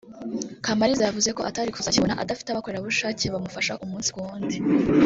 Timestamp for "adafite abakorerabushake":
2.23-3.25